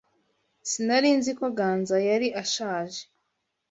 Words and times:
Sinari 0.69 1.09
nzi 1.19 1.31
ko 1.39 1.45
Ganza 1.57 1.97
yari 2.09 2.27
ashaje. 2.41 3.01